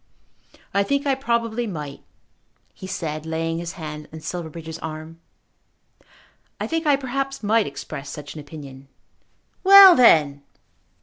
[0.73, 2.01] "I think I probably might,"
[2.73, 5.19] he said, laying his hand on Silverbridge's arm.
[6.59, 8.87] "I think I perhaps might express such an opinion."
[9.63, 10.41] "Well then!"